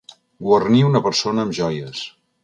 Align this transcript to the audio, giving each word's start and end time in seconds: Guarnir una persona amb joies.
Guarnir 0.45 0.79
una 0.87 1.01
persona 1.07 1.43
amb 1.47 1.53
joies. 1.59 2.01